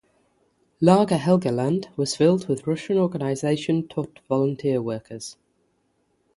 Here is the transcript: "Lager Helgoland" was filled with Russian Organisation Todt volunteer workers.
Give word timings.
"Lager 0.81 1.17
Helgoland" 1.17 1.95
was 1.95 2.15
filled 2.15 2.47
with 2.49 2.65
Russian 2.65 2.97
Organisation 2.97 3.87
Todt 3.87 4.19
volunteer 4.27 4.81
workers. 4.81 5.37